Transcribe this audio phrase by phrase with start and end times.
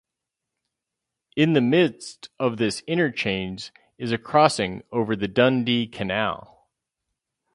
[1.35, 6.67] In the midst of this interchange is a crossing over the Dundee Canal.